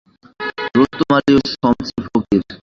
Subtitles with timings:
[0.75, 2.41] রোস্তম আলী ও শমসের ফকির।